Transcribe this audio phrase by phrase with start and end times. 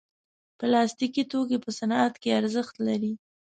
[0.59, 3.13] پلاستيکي توکي په صنعت کې ارزښت لري.